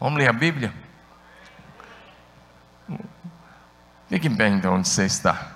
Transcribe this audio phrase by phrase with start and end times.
[0.00, 0.72] Vamos ler a Bíblia?
[4.08, 5.52] Fique bem então onde você está.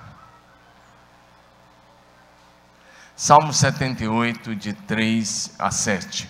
[3.15, 6.29] Salmo 78, de 3 a 7.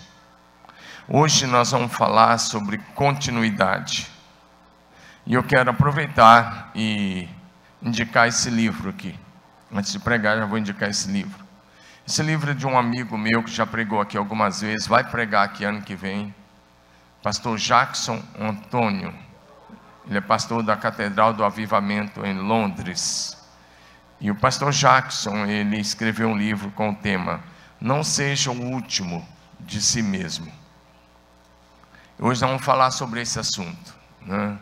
[1.07, 4.07] Hoje nós vamos falar sobre continuidade.
[5.25, 7.27] E eu quero aproveitar e
[7.81, 9.19] indicar esse livro aqui.
[9.73, 11.43] Antes de pregar, já vou indicar esse livro.
[12.07, 15.45] Esse livro é de um amigo meu que já pregou aqui algumas vezes, vai pregar
[15.45, 16.33] aqui ano que vem.
[17.23, 19.13] Pastor Jackson Antônio.
[20.05, 23.37] Ele é pastor da Catedral do Avivamento em Londres.
[24.19, 27.39] E o pastor Jackson, ele escreveu um livro com o tema
[27.79, 29.25] Não seja o último
[29.57, 30.51] de si mesmo.
[32.19, 33.95] Hoje nós vamos falar sobre esse assunto.
[34.21, 34.57] Né?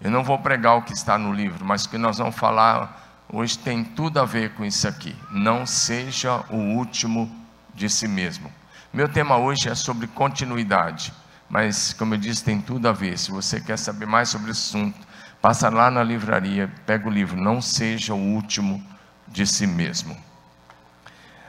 [0.00, 3.26] Eu não vou pregar o que está no livro, mas o que nós vamos falar
[3.30, 5.14] hoje tem tudo a ver com isso aqui.
[5.30, 7.30] Não seja o último
[7.74, 8.50] de si mesmo.
[8.94, 11.12] Meu tema hoje é sobre continuidade,
[11.48, 13.18] mas como eu disse, tem tudo a ver.
[13.18, 14.98] Se você quer saber mais sobre esse assunto,
[15.40, 17.40] passa lá na livraria, pega o livro.
[17.40, 18.84] Não seja o último
[19.26, 20.16] de si mesmo.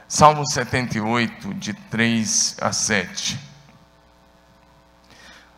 [0.08, 3.38] Salmo 78, de 3 a 7.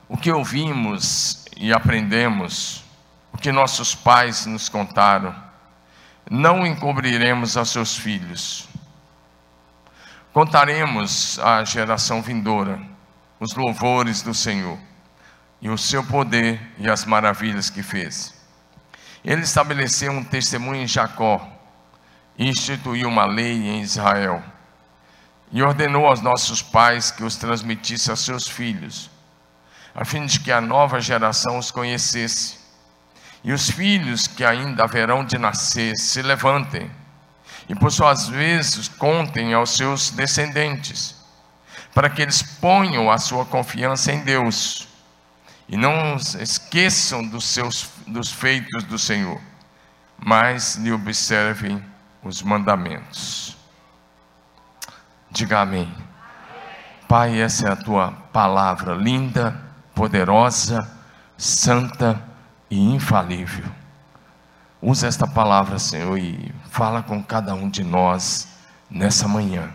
[0.08, 2.84] O que ouvimos e aprendemos,
[3.32, 5.34] o que nossos pais nos contaram,
[6.30, 8.68] não encobriremos aos seus filhos.
[10.32, 12.91] Contaremos à geração vindoura
[13.42, 14.78] os louvores do Senhor
[15.60, 18.34] e o seu poder e as maravilhas que fez.
[19.24, 21.48] Ele estabeleceu um testemunho em Jacó
[22.38, 24.42] instituiu uma lei em Israel
[25.50, 29.10] e ordenou aos nossos pais que os transmitisse a seus filhos,
[29.94, 32.60] a fim de que a nova geração os conhecesse.
[33.44, 36.90] E os filhos que ainda haverão de nascer se levantem
[37.68, 41.16] e por suas vezes contem aos seus descendentes,
[41.94, 44.88] para que eles ponham a sua confiança em Deus
[45.68, 49.40] e não esqueçam dos seus dos feitos do Senhor,
[50.18, 51.82] mas lhe observem
[52.22, 53.56] os mandamentos.
[55.30, 55.92] Diga amém.
[57.08, 59.60] Pai, essa é a tua palavra linda,
[59.94, 60.90] poderosa,
[61.36, 62.22] santa
[62.70, 63.64] e infalível.
[64.80, 68.48] Usa esta palavra, Senhor, e fala com cada um de nós
[68.90, 69.72] nessa manhã.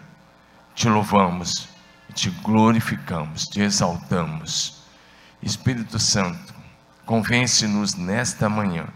[0.75, 1.69] Te louvamos,
[2.13, 4.81] te glorificamos, te exaltamos.
[5.41, 6.53] Espírito Santo,
[7.05, 8.87] convence-nos nesta manhã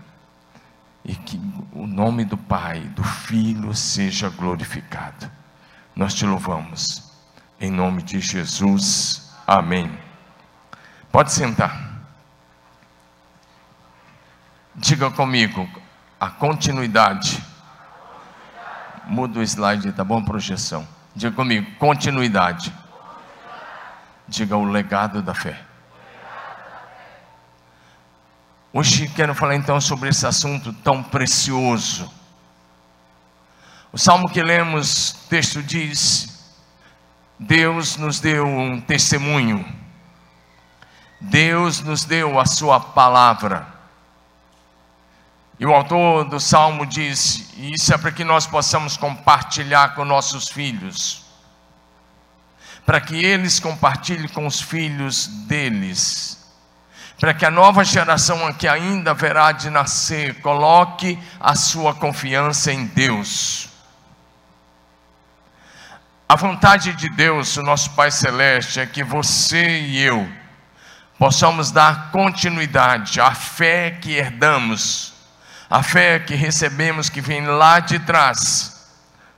[1.03, 1.39] e que
[1.73, 5.29] o nome do Pai, do Filho seja glorificado.
[5.95, 7.11] Nós te louvamos,
[7.59, 9.97] em nome de Jesus, amém.
[11.11, 11.91] Pode sentar.
[14.75, 15.69] Diga comigo,
[16.19, 17.43] a continuidade.
[19.05, 20.23] Muda o slide, tá bom?
[20.23, 20.87] Projeção.
[21.15, 22.73] Diga comigo, continuidade.
[24.31, 25.61] Diga o legado da fé.
[28.71, 32.09] Hoje quero falar então sobre esse assunto tão precioso.
[33.91, 36.49] O salmo que lemos, texto diz:
[37.37, 39.65] Deus nos deu um testemunho,
[41.19, 43.67] Deus nos deu a Sua palavra.
[45.59, 50.47] E o autor do salmo diz: Isso é para que nós possamos compartilhar com nossos
[50.47, 51.20] filhos,
[52.85, 56.41] para que eles compartilhem com os filhos deles
[57.21, 62.87] para que a nova geração que ainda haverá de nascer coloque a sua confiança em
[62.87, 63.69] Deus.
[66.27, 70.27] A vontade de Deus, o nosso Pai Celeste, é que você e eu
[71.19, 75.13] possamos dar continuidade à fé que herdamos,
[75.69, 78.89] a fé que recebemos que vem lá de trás,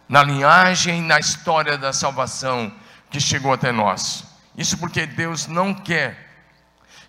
[0.07, 2.71] na linhagem e na história da salvação
[3.13, 4.25] que chegou até nós.
[4.57, 6.17] Isso porque Deus não quer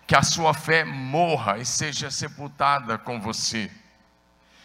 [0.05, 3.71] que a sua fé morra e seja sepultada com você.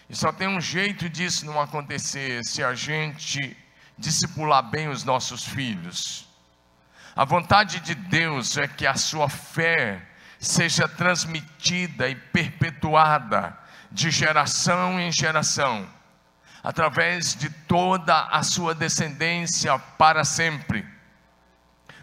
[0.07, 3.57] E só tem um jeito disso não acontecer se a gente
[3.97, 6.29] discipular bem os nossos filhos.
[7.17, 10.07] A vontade de Deus é que a sua fé
[10.39, 13.59] seja transmitida e perpetuada
[13.91, 15.89] de geração em geração,
[16.63, 21.00] através de toda a sua descendência para sempre.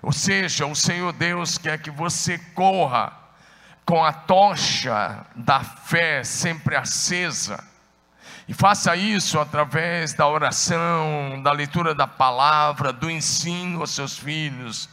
[0.02, 3.12] Ou seja, o Senhor Deus quer que você corra
[3.86, 7.64] com a tocha da fé sempre acesa.
[8.48, 14.90] E faça isso através da oração, da leitura da palavra, do ensino aos seus filhos,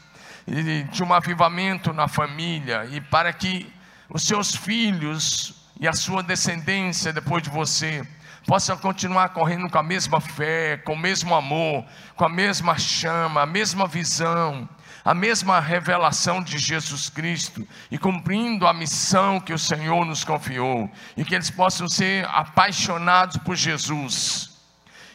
[0.92, 3.72] de um avivamento na família, e para que
[4.08, 8.06] os seus filhos e a sua descendência depois de você
[8.46, 11.84] possam continuar correndo com a mesma fé, com o mesmo amor,
[12.14, 14.68] com a mesma chama, a mesma visão,
[15.04, 20.90] a mesma revelação de Jesus Cristo e cumprindo a missão que o Senhor nos confiou,
[21.14, 24.58] e que eles possam ser apaixonados por Jesus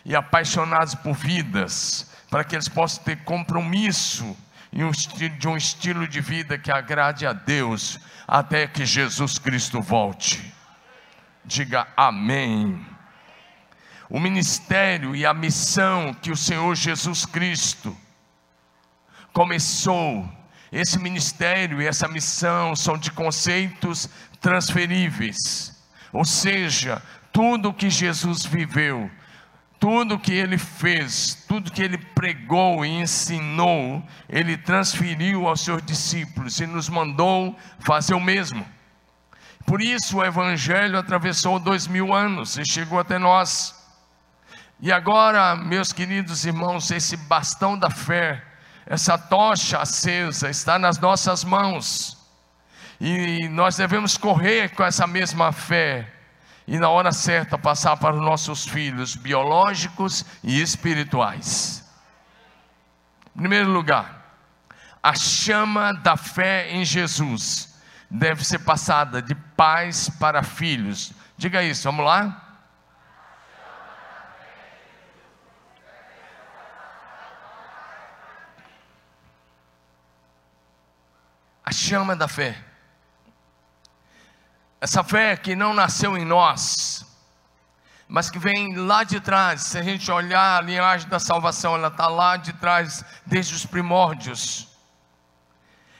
[0.05, 4.37] e apaixonados por vidas, para que eles possam ter compromisso
[4.71, 10.53] de um estilo de vida que agrade a Deus, até que Jesus Cristo volte.
[11.43, 12.85] Diga amém.
[14.07, 17.97] O ministério e a missão que o Senhor Jesus Cristo
[19.39, 20.29] começou,
[20.69, 24.09] esse ministério e essa missão são de conceitos
[24.41, 25.81] transferíveis.
[26.11, 27.01] Ou seja,
[27.31, 29.09] tudo que Jesus viveu,
[29.79, 36.59] tudo que ele fez, tudo que ele pregou e ensinou, ele transferiu aos seus discípulos
[36.59, 38.65] e nos mandou fazer o mesmo.
[39.65, 43.73] Por isso o Evangelho atravessou dois mil anos e chegou até nós.
[44.81, 48.48] E agora, meus queridos irmãos, esse bastão da fé,
[48.89, 52.17] essa tocha acesa está nas nossas mãos.
[52.99, 56.11] E nós devemos correr com essa mesma fé
[56.67, 61.87] e na hora certa passar para os nossos filhos biológicos e espirituais.
[63.35, 64.25] Em primeiro lugar,
[65.03, 71.13] a chama da fé em Jesus deve ser passada de pais para filhos.
[71.37, 72.48] Diga isso, vamos lá?
[81.69, 82.57] A chama da fé.
[84.81, 87.05] Essa fé que não nasceu em nós,
[88.07, 89.61] mas que vem lá de trás.
[89.61, 93.67] Se a gente olhar a linhagem da salvação, ela está lá de trás, desde os
[93.67, 94.67] primórdios.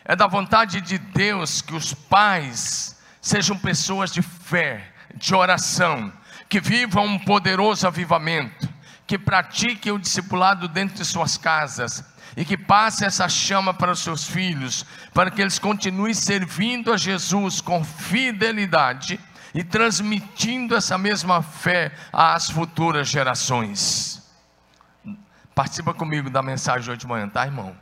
[0.04, 6.12] É da vontade de Deus que os pais sejam pessoas de fé, de oração,
[6.50, 8.68] que vivam um poderoso avivamento,
[9.06, 12.04] que pratiquem o discipulado dentro de suas casas
[12.36, 16.98] e que passe essa chama para os seus filhos, para que eles continuem servindo a
[16.98, 19.20] Jesus com fidelidade
[19.54, 24.24] e transmitindo essa mesma fé às futuras gerações.
[25.56, 27.76] Participa comigo da mensagem hoje de manhã, tá, irmão?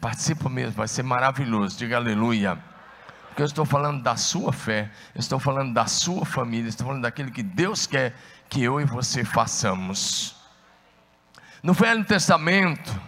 [0.00, 1.78] Participa mesmo, vai ser maravilhoso.
[1.78, 2.58] Diga aleluia.
[3.28, 7.02] Porque eu estou falando da sua fé, eu estou falando da sua família, estou falando
[7.02, 8.14] daquilo que Deus quer
[8.48, 10.36] que eu e você façamos.
[11.62, 13.00] No Velho Testamento,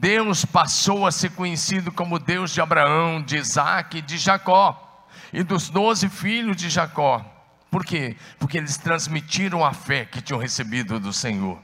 [0.00, 5.42] Deus passou a ser conhecido como Deus de Abraão, de Isaac e de Jacó, e
[5.42, 7.20] dos doze filhos de Jacó.
[7.68, 8.16] Por quê?
[8.38, 11.58] Porque eles transmitiram a fé que tinham recebido do Senhor.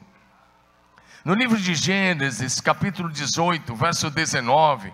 [1.25, 4.93] No livro de Gênesis, capítulo 18, verso 19,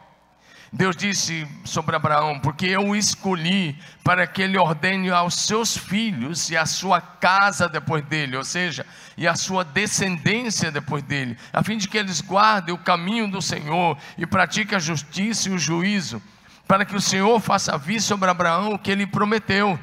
[0.72, 6.49] Deus disse sobre Abraão: Porque eu o escolhi para que ele ordene aos seus filhos
[6.49, 8.87] e à sua casa depois dele, ou seja,
[9.17, 13.43] e à sua descendência depois dele, a fim de que eles guardem o caminho do
[13.43, 16.22] Senhor e pratiquem a justiça e o juízo,
[16.69, 19.78] para que o Senhor faça vir sobre Abraão o que ele prometeu.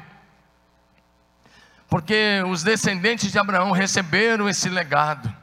[1.86, 5.34] Porque os descendentes de Abraão receberam esse legado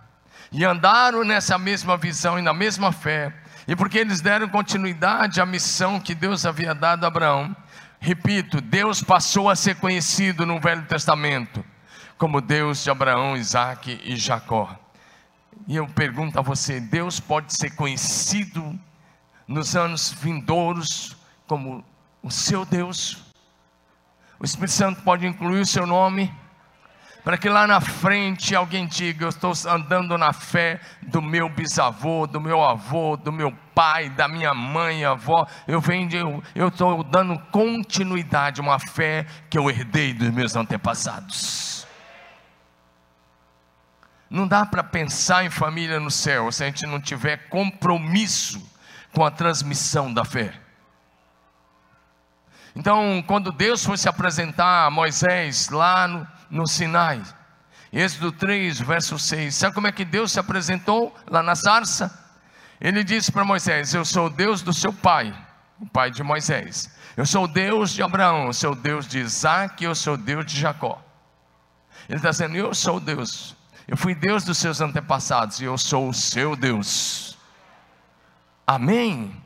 [0.51, 3.33] e andaram nessa mesma visão e na mesma fé,
[3.67, 7.55] e porque eles deram continuidade à missão que Deus havia dado a Abraão,
[7.99, 11.63] repito, Deus passou a ser conhecido no Velho Testamento
[12.17, 14.77] como Deus de Abraão, Isaac e Jacó.
[15.67, 18.77] E eu pergunto a você: Deus pode ser conhecido
[19.47, 21.15] nos anos vindouros
[21.47, 21.83] como
[22.21, 23.23] o seu Deus?
[24.39, 26.33] O Espírito Santo pode incluir o seu nome?
[27.25, 32.27] Para que lá na frente alguém diga: Eu estou andando na fé do meu bisavô,
[32.27, 35.47] do meu avô, do meu pai, da minha mãe, avó.
[35.67, 41.87] Eu venho, eu estou dando continuidade a uma fé que eu herdei dos meus antepassados.
[44.29, 48.61] Não dá para pensar em família no céu se a gente não tiver compromisso
[49.11, 50.53] com a transmissão da fé.
[52.75, 57.21] Então, quando Deus foi se apresentar a Moisés lá no, no Sinai.
[57.91, 59.53] Êxodo 3, verso 6.
[59.53, 62.11] Sabe como é que Deus se apresentou lá na sarça?
[62.79, 65.35] Ele disse para Moisés: Eu sou o Deus do seu pai,
[65.79, 66.89] o pai de Moisés.
[67.15, 70.17] Eu sou o Deus de Abraão, eu sou o Deus de Isaac, eu sou o
[70.17, 71.01] Deus de Jacó.
[72.09, 73.55] Ele está dizendo: Eu sou Deus.
[73.87, 77.37] Eu fui Deus dos seus antepassados e eu sou o seu Deus.
[78.65, 79.44] Amém?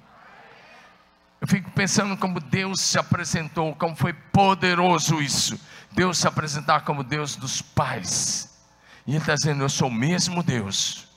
[1.41, 5.59] Eu fico pensando como Deus se apresentou, como foi poderoso isso.
[5.91, 8.59] Deus se apresentar como Deus dos pais.
[9.07, 11.07] E Ele está dizendo: Eu sou o mesmo Deus.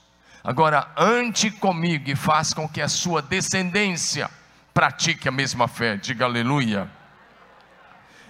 [0.44, 4.30] Agora, ande comigo e faça com que a sua descendência
[4.72, 5.96] pratique a mesma fé.
[5.96, 6.90] Diga aleluia.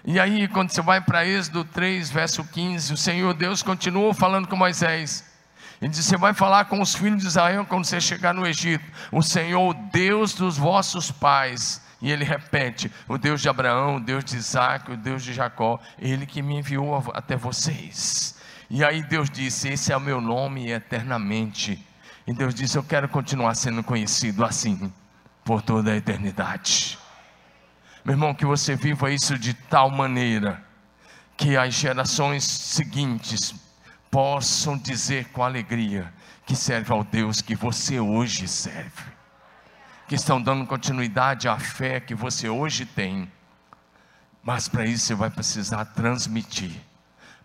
[0.04, 4.48] E aí, quando você vai para Êxodo 3, verso 15, o Senhor Deus continuou falando
[4.48, 5.31] com Moisés.
[5.82, 8.84] Ele disse: Você vai falar com os filhos de Israel quando você chegar no Egito.
[9.10, 11.82] O Senhor, Deus dos vossos pais.
[12.00, 15.80] E ele repete: O Deus de Abraão, o Deus de Isaac, o Deus de Jacó,
[15.98, 18.38] ele que me enviou até vocês.
[18.70, 21.84] E aí Deus disse: Esse é o meu nome eternamente.
[22.28, 24.92] E Deus disse: Eu quero continuar sendo conhecido assim
[25.44, 26.96] por toda a eternidade.
[28.04, 30.62] Meu irmão, que você viva isso de tal maneira
[31.36, 33.52] que as gerações seguintes
[34.12, 36.12] possam dizer com alegria
[36.44, 39.10] que serve ao Deus que você hoje serve,
[40.06, 43.32] que estão dando continuidade à fé que você hoje tem,
[44.42, 46.78] mas para isso você vai precisar transmitir,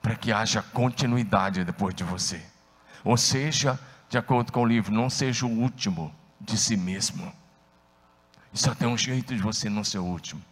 [0.02, 2.46] para que haja continuidade depois de você,
[3.02, 7.32] ou seja, de acordo com o livro, não seja o último de si mesmo.
[8.54, 10.44] E só tem um jeito de você não ser o último: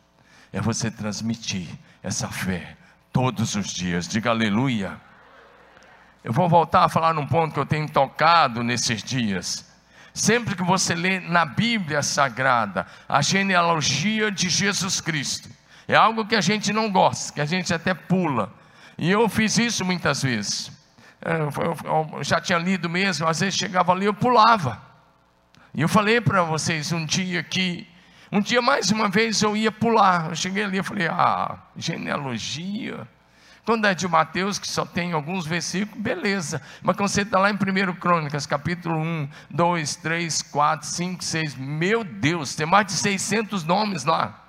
[0.53, 1.67] é você transmitir
[2.01, 2.77] essa fé
[3.11, 4.07] todos os dias.
[4.07, 4.97] Diga aleluia.
[6.25, 9.63] Eu vou voltar a falar num ponto que eu tenho tocado nesses dias.
[10.11, 15.47] Sempre que você lê na Bíblia Sagrada a genealogia de Jesus Cristo,
[15.87, 18.51] é algo que a gente não gosta, que a gente até pula.
[18.97, 20.71] E eu fiz isso muitas vezes.
[21.21, 24.81] Eu já tinha lido mesmo, às vezes chegava ali eu pulava.
[25.75, 27.87] E eu falei para vocês um dia que,
[28.31, 30.29] um dia mais uma vez eu ia pular.
[30.29, 33.07] Eu cheguei ali e falei, ah, genealogia.
[33.65, 36.61] Quando é de Mateus, que só tem alguns versículos, beleza.
[36.83, 41.55] Mas quando você está lá em 1 Crônicas, capítulo 1, 2, 3, 4, 5, 6,
[41.55, 44.39] meu Deus, tem mais de 600 nomes lá.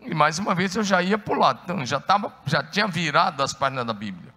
[0.00, 3.52] E mais uma vez eu já ia pular, então já, tava, já tinha virado as
[3.52, 4.32] páginas da Bíblia.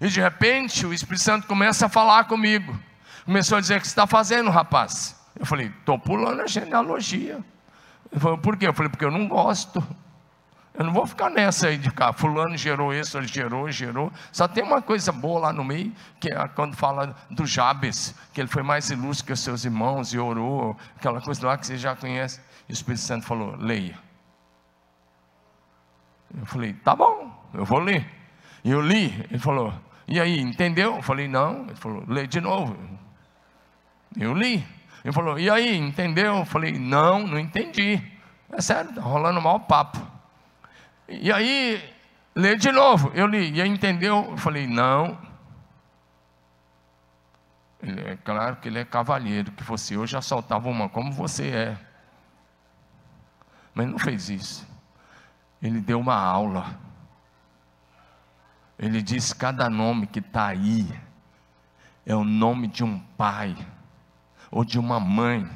[0.00, 2.78] E de repente o Espírito Santo começa a falar comigo.
[3.24, 5.18] Começou a dizer: O que você está fazendo, rapaz?
[5.38, 7.38] Eu falei: Estou pulando a genealogia.
[8.12, 8.66] Ele falou: Por quê?
[8.66, 9.82] Eu falei: Porque eu não gosto.
[10.76, 14.12] Eu não vou ficar nessa aí de ficar, fulano gerou isso, ele gerou, gerou.
[14.32, 18.40] Só tem uma coisa boa lá no meio, que é quando fala do Jabes, que
[18.40, 21.76] ele foi mais ilustre que os seus irmãos e orou, aquela coisa lá que você
[21.76, 22.40] já conhece.
[22.68, 23.96] E o Espírito Santo falou: leia.
[26.36, 28.04] Eu falei: tá bom, eu vou ler.
[28.64, 29.72] E eu li, ele falou:
[30.08, 30.96] e aí, entendeu?
[30.96, 31.66] Eu falei: não.
[31.66, 32.76] Ele falou: lê de novo.
[34.16, 34.66] Eu li.
[35.04, 36.38] Ele falou: e aí, entendeu?
[36.38, 38.02] Eu falei: não, não entendi.
[38.50, 40.13] É sério, está rolando mal papo.
[41.08, 41.94] E aí,
[42.34, 43.10] lê de novo.
[43.14, 44.26] Eu li, e aí entendeu?
[44.30, 45.18] Eu falei, não.
[47.82, 51.78] Ele, é claro que ele é cavalheiro, que você hoje assaltava uma como você é.
[53.74, 54.66] Mas não fez isso.
[55.60, 56.78] Ele deu uma aula.
[58.78, 60.88] Ele disse: cada nome que está aí
[62.06, 63.56] é o nome de um pai
[64.50, 65.48] ou de uma mãe,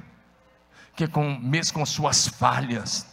[0.97, 3.07] que com, mesmo com suas falhas,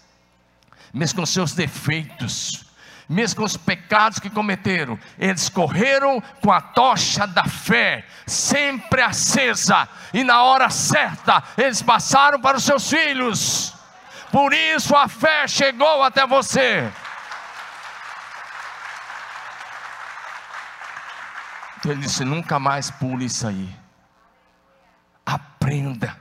[0.96, 2.64] mesmo com seus defeitos,
[3.08, 9.90] mesmo com os pecados que cometeram, eles correram com a tocha da fé, sempre acesa,
[10.14, 13.74] e na hora certa, eles passaram para os seus filhos.
[14.32, 16.90] Por isso a fé chegou até você.
[21.78, 23.70] Então ele disse: nunca mais pule isso aí.
[25.26, 26.18] Aprenda,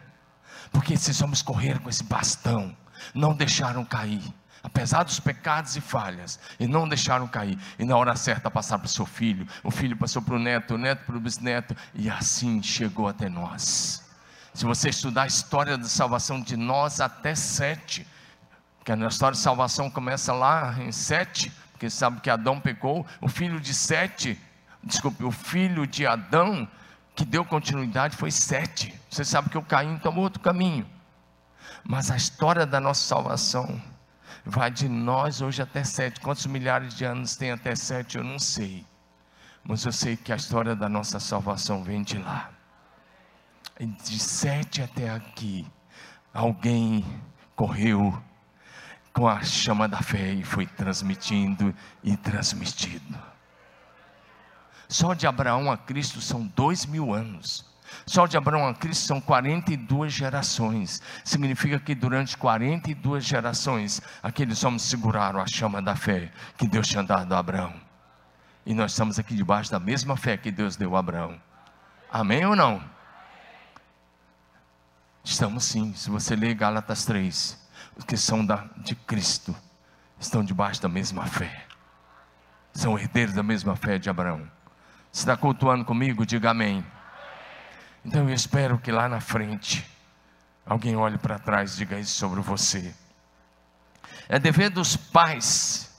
[0.73, 2.77] porque esses homens correram com esse bastão,
[3.15, 4.23] não deixaram cair
[4.65, 8.87] apesar dos pecados e falhas, e não deixaram cair, e na hora certa passaram para
[8.87, 12.09] o seu filho, o filho passou para o neto, o neto para o bisneto, e
[12.09, 14.03] assim chegou até nós.
[14.55, 18.07] Se você estudar a história da salvação de nós até sete,
[18.83, 23.29] que a história de salvação começa lá em sete, porque sabe que Adão pecou, o
[23.29, 24.41] filho de sete,
[24.83, 26.67] desculpe, o filho de Adão,
[27.15, 28.99] que deu continuidade foi sete.
[29.11, 30.87] Você sabe que o Caim tomou outro caminho.
[31.83, 33.81] Mas a história da nossa salvação
[34.45, 36.21] vai de nós hoje até sete.
[36.21, 38.19] Quantos milhares de anos tem até sete?
[38.19, 38.87] Eu não sei.
[39.65, 42.51] Mas eu sei que a história da nossa salvação vem de lá.
[43.81, 45.67] De sete até aqui,
[46.33, 47.05] alguém
[47.57, 48.23] correu
[49.13, 53.19] com a chama da fé e foi transmitindo e transmitindo.
[54.89, 57.65] Só de Abraão a Cristo são dois mil anos.
[58.07, 61.03] Só de Abraão a Cristo são 42 gerações.
[61.23, 67.03] Significa que durante 42 gerações, aqueles homens seguraram a chama da fé que Deus tinha
[67.03, 67.75] dado a Abraão.
[68.67, 71.41] E nós estamos aqui debaixo da mesma fé que Deus deu a Abraão.
[72.11, 72.83] Amém ou não?
[75.23, 75.93] Estamos sim.
[75.95, 77.59] Se você ler Gálatas 3,
[77.97, 79.55] os que são da, de Cristo
[80.19, 81.67] estão debaixo da mesma fé.
[82.73, 84.51] São herdeiros da mesma fé de Abraão.
[85.13, 86.85] Se está cultuando comigo, diga amém.
[88.05, 89.85] Então eu espero que lá na frente
[90.67, 92.95] alguém olhe para trás e diga isso sobre você.
[94.29, 95.91] É dever dos pais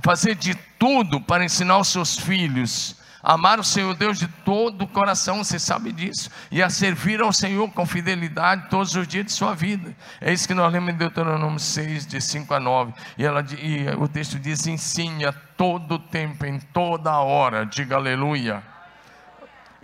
[0.00, 4.86] fazer de tudo para ensinar os seus filhos amar o Senhor Deus de todo o
[4.86, 9.32] coração, você sabe disso, e a servir ao Senhor com fidelidade todos os dias de
[9.32, 9.96] sua vida.
[10.20, 12.92] É isso que nós lemos em Deuteronômio 6, de 5 a 9.
[13.16, 18.62] E, ela, e o texto diz: ensine a todo tempo, em toda hora, diga aleluia.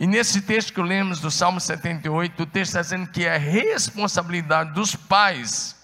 [0.00, 4.72] E nesse texto que lemos do Salmo 78, o texto está dizendo que é responsabilidade
[4.72, 5.76] dos pais,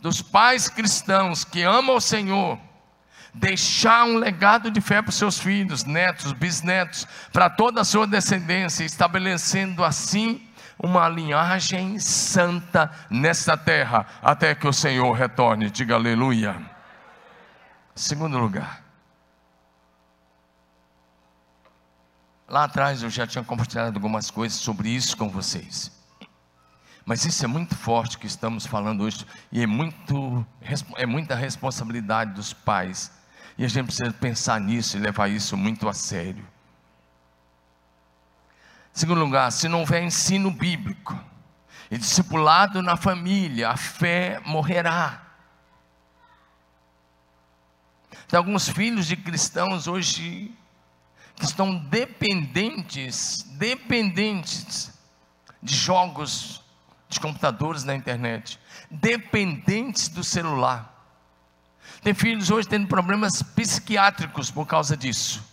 [0.00, 2.58] dos pais cristãos que amam o Senhor
[3.34, 8.06] deixar um legado de fé para os seus filhos, netos, bisnetos, para toda a sua
[8.06, 10.46] descendência, estabelecendo assim
[10.78, 15.70] uma linhagem santa nesta terra, até que o Senhor retorne.
[15.70, 16.56] Diga aleluia.
[17.94, 18.81] Segundo lugar.
[22.52, 25.90] Lá atrás eu já tinha compartilhado algumas coisas sobre isso com vocês.
[27.02, 30.46] Mas isso é muito forte que estamos falando hoje e é, muito,
[30.98, 33.10] é muita responsabilidade dos pais
[33.56, 36.46] e a gente precisa pensar nisso e levar isso muito a sério.
[38.92, 41.18] Segundo lugar, se não houver ensino bíblico
[41.90, 45.22] e discipulado na família, a fé morrerá.
[48.28, 50.54] Tem alguns filhos de cristãos hoje
[51.36, 54.92] que estão dependentes, dependentes
[55.62, 56.62] de jogos
[57.08, 58.58] de computadores na internet,
[58.90, 60.90] dependentes do celular.
[62.02, 65.44] Tem filhos hoje tendo problemas psiquiátricos por causa disso.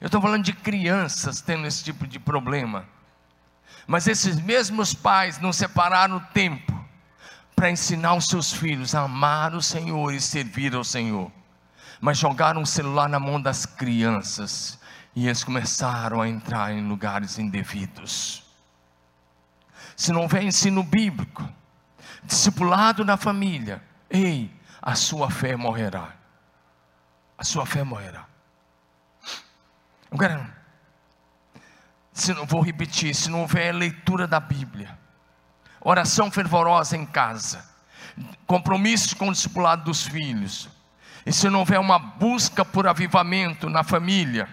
[0.00, 2.86] Eu estou falando de crianças tendo esse tipo de problema.
[3.86, 6.76] Mas esses mesmos pais não separaram tempo
[7.54, 11.32] para ensinar os seus filhos a amar o Senhor e servir ao Senhor.
[12.00, 14.78] Mas jogaram o celular na mão das crianças
[15.14, 18.44] e eles começaram a entrar em lugares indevidos.
[19.96, 21.48] Se não houver ensino bíblico,
[22.22, 26.12] discipulado na família, ei, a sua fé morrerá.
[27.38, 28.26] A sua fé morrerá.
[30.10, 30.54] Agora,
[32.12, 34.98] se não vou repetir, se não houver leitura da Bíblia,
[35.80, 37.64] oração fervorosa em casa,
[38.46, 40.68] compromisso com o discipulado dos filhos,
[41.26, 44.48] e se não houver uma busca por avivamento na família,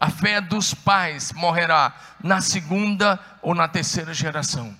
[0.00, 4.74] a fé dos pais morrerá na segunda ou na terceira geração.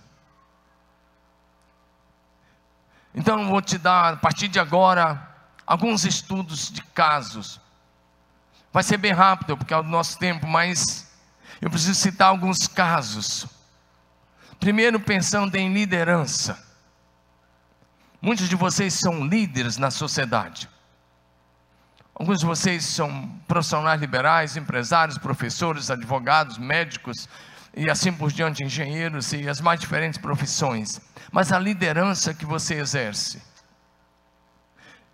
[3.14, 5.28] Então eu vou te dar, a partir de agora,
[5.66, 7.61] alguns estudos de casos.
[8.72, 11.12] Vai ser bem rápido, porque é o nosso tempo, mas
[11.61, 13.46] eu preciso citar alguns casos.
[14.59, 16.59] Primeiro, pensando em liderança.
[18.22, 20.66] Muitos de vocês são líderes na sociedade.
[22.20, 27.26] Alguns de vocês são profissionais liberais, empresários, professores, advogados, médicos
[27.74, 31.00] e assim por diante, engenheiros e as mais diferentes profissões
[31.33, 33.40] mas a liderança que você exerce.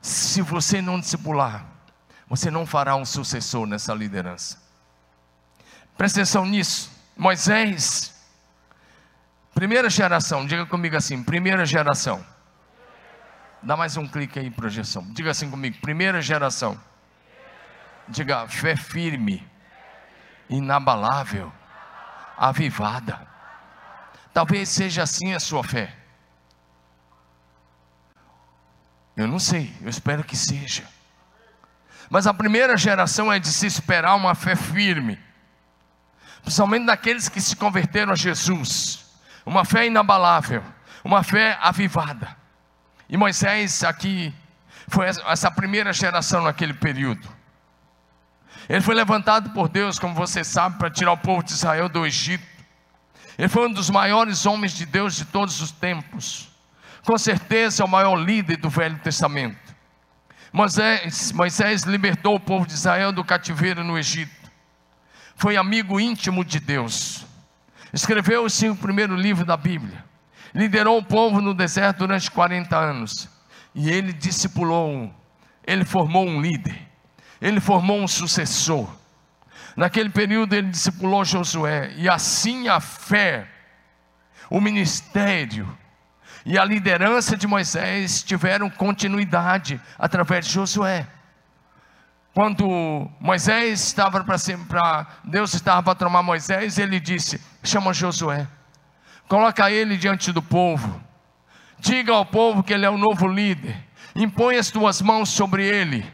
[0.01, 1.67] Se você não discipular,
[2.29, 4.59] você não fará um sucessor nessa liderança.
[5.97, 6.91] Presta atenção nisso.
[7.17, 8.15] Moisés,
[9.55, 12.25] primeira geração, diga comigo assim: primeira geração.
[13.63, 15.07] Dá mais um clique aí, projeção.
[15.13, 16.81] Diga assim comigo: primeira geração.
[18.09, 19.47] Diga fé firme,
[20.49, 21.53] inabalável,
[22.37, 23.27] avivada.
[24.33, 25.95] Talvez seja assim a sua fé.
[29.17, 30.85] Eu não sei, eu espero que seja.
[32.11, 35.19] Mas a primeira geração é de se esperar uma fé firme,
[36.43, 39.05] principalmente daqueles que se converteram a Jesus,
[39.45, 40.63] uma fé inabalável,
[41.03, 42.37] uma fé avivada.
[43.09, 44.35] E Moisés aqui
[44.89, 47.36] foi essa primeira geração naquele período.
[48.69, 52.07] Ele foi levantado por Deus, como você sabe, para tirar o povo de Israel do
[52.07, 52.45] Egito.
[53.39, 56.57] Ele foi um dos maiores homens de Deus de todos os tempos
[57.07, 59.77] com certeza é o maior líder do Velho Testamento.
[60.53, 64.35] Moisés, Moisés libertou o povo de Israel do cativeiro no Egito.
[65.37, 67.25] Foi amigo íntimo de Deus.
[67.93, 70.05] Escreveu os cinco primeiros livros da Bíblia.
[70.53, 73.29] Liderou o povo no deserto durante 40 anos.
[73.73, 75.15] E ele discipulou,
[75.65, 76.86] ele formou um líder.
[77.41, 78.89] Ele formou um sucessor.
[79.77, 81.93] Naquele período ele discipulou Josué.
[81.97, 83.47] E assim a fé,
[84.49, 85.77] o ministério,
[86.47, 91.05] e a liderança de Moisés tiveram continuidade através de Josué.
[92.33, 98.47] Quando Moisés estava para Deus estava para tomar Moisés, ele disse: chama Josué,
[99.27, 101.03] coloca ele diante do povo,
[101.81, 103.77] diga ao povo que ele é o novo líder,
[104.15, 106.07] impõe as tuas mãos sobre ele,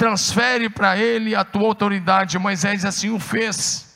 [0.00, 2.38] transfere para ele a tua autoridade.
[2.38, 3.94] Moisés assim o fez.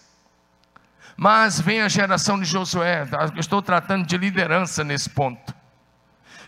[1.17, 5.55] Mas vem a geração de Josué, eu estou tratando de liderança nesse ponto.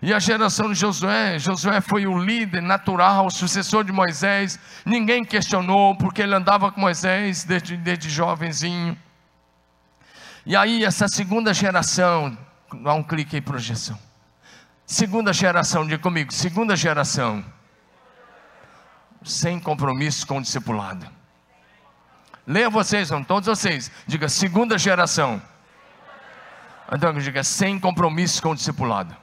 [0.03, 4.59] E a geração de Josué, Josué foi o líder natural, o sucessor de Moisés.
[4.85, 8.95] Ninguém questionou, porque ele andava com Moisés desde, desde jovenzinho.
[10.45, 12.37] E aí, essa segunda geração,
[12.83, 13.99] dá um clique aí, projeção.
[14.85, 17.43] Segunda geração, diga comigo, segunda geração,
[19.27, 21.07] sem compromisso com o discipulado.
[22.47, 23.91] Leia vocês, todos vocês.
[24.07, 25.43] Diga, segunda geração.
[26.93, 29.17] Então, diga, sem compromisso com o discipulado.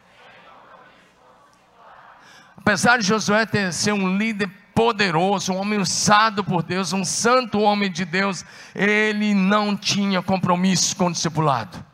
[2.58, 7.60] Apesar de Josué ter, ser um líder poderoso, um homem usado por Deus, um santo
[7.60, 11.93] homem de Deus, ele não tinha compromisso com o discipulado.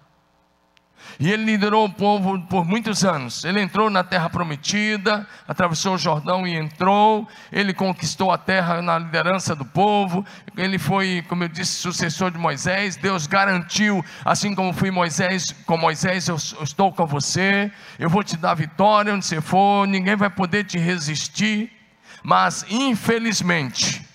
[1.21, 3.43] E ele liderou o povo por muitos anos.
[3.43, 7.27] Ele entrou na terra prometida, atravessou o Jordão e entrou.
[7.51, 10.25] Ele conquistou a terra na liderança do povo.
[10.55, 12.95] Ele foi, como eu disse, sucessor de Moisés.
[12.95, 17.69] Deus garantiu, assim como fui Moisés, com Moisés, eu estou com você.
[17.99, 19.85] Eu vou te dar vitória onde você for.
[19.85, 21.69] Ninguém vai poder te resistir.
[22.23, 24.07] Mas, infelizmente,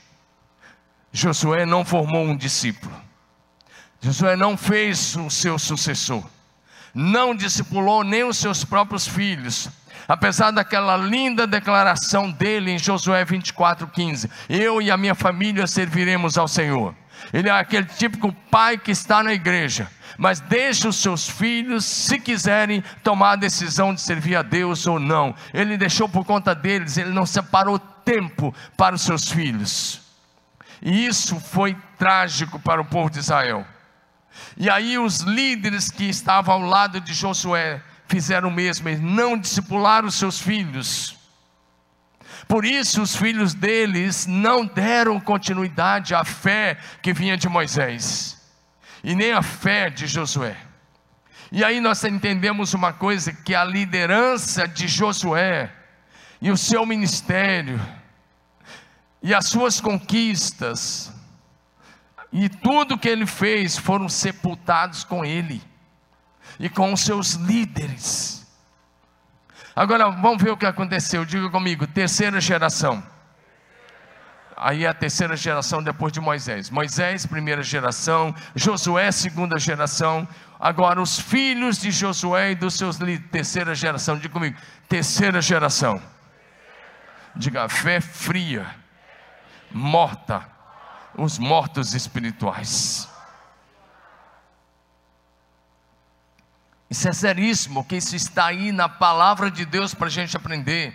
[1.13, 2.99] Josué não formou um discípulo.
[4.01, 6.25] Josué não fez o seu sucessor
[6.95, 9.69] não discipulou nem os seus próprios filhos.
[10.07, 16.47] Apesar daquela linda declaração dele em Josué 24:15, eu e a minha família serviremos ao
[16.47, 16.95] Senhor.
[17.33, 22.21] Ele é aquele típico pai que está na igreja, mas deixa os seus filhos, se
[22.21, 25.35] quiserem, tomar a decisão de servir a Deus ou não.
[25.53, 30.03] Ele deixou por conta deles, ele não separou tempo para os seus filhos.
[30.83, 33.67] E isso foi trágico para o povo de Israel.
[34.57, 39.39] E aí os líderes que estavam ao lado de Josué fizeram o mesmo, eles não
[39.39, 41.17] discipularam os seus filhos.
[42.47, 48.41] Por isso os filhos deles não deram continuidade à fé que vinha de Moisés,
[49.03, 50.57] e nem à fé de Josué.
[51.51, 55.73] E aí nós entendemos uma coisa: que a liderança de Josué
[56.41, 57.81] e o seu ministério,
[59.23, 61.14] e as suas conquistas,
[62.37, 65.63] e tudo que ele fez foram sepultados com ele
[66.59, 68.45] e com os seus líderes.
[69.75, 71.25] Agora vamos ver o que aconteceu.
[71.25, 73.01] Diga comigo, terceira geração.
[74.57, 76.71] Aí é a terceira geração depois de Moisés.
[76.71, 80.27] Moisés, primeira geração, Josué, segunda geração.
[80.59, 84.17] Agora os filhos de Josué e dos seus líderes, terceira geração.
[84.17, 86.03] Diga comigo, terceira geração.
[87.37, 88.67] Diga, fé fria,
[89.71, 90.54] morta,
[91.17, 93.09] os mortos espirituais.
[96.91, 100.95] Isso é seríssimo, que isso está aí na palavra de Deus para a gente aprender.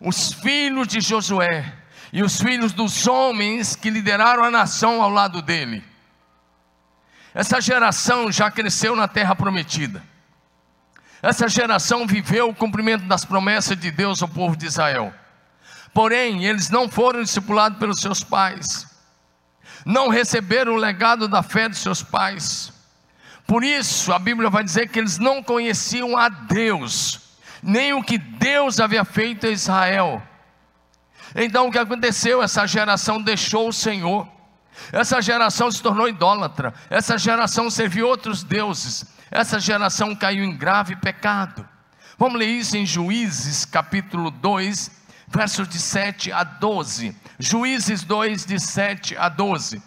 [0.00, 1.72] Os filhos de Josué
[2.12, 5.82] e os filhos dos homens que lideraram a nação ao lado dele.
[7.34, 10.02] Essa geração já cresceu na terra prometida.
[11.22, 15.12] Essa geração viveu o cumprimento das promessas de Deus ao povo de Israel.
[15.92, 18.95] Porém, eles não foram discipulados pelos seus pais
[19.86, 22.72] não receberam o legado da fé de seus pais.
[23.46, 27.20] Por isso, a Bíblia vai dizer que eles não conheciam a Deus,
[27.62, 30.20] nem o que Deus havia feito a Israel.
[31.36, 32.42] Então, o que aconteceu?
[32.42, 34.26] Essa geração deixou o Senhor,
[34.90, 40.96] essa geração se tornou idólatra, essa geração serviu outros deuses, essa geração caiu em grave
[40.96, 41.66] pecado.
[42.18, 44.90] Vamos ler isso em Juízes capítulo 2,
[45.36, 47.14] versos de 7 a 12.
[47.38, 49.82] Juízes 2, de 7 a 12.